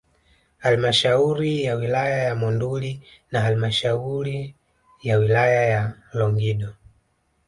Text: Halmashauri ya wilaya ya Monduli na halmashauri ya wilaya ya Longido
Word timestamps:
Halmashauri 0.57 1.63
ya 1.63 1.75
wilaya 1.75 2.23
ya 2.23 2.35
Monduli 2.35 3.01
na 3.31 3.41
halmashauri 3.41 4.55
ya 5.01 5.17
wilaya 5.17 5.63
ya 5.65 5.93
Longido 6.13 6.73